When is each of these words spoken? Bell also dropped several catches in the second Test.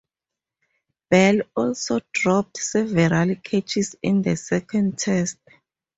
Bell 1.11 1.41
also 1.55 1.99
dropped 2.11 2.57
several 2.57 3.35
catches 3.35 3.95
in 4.01 4.23
the 4.23 4.35
second 4.35 4.97
Test. 4.97 5.37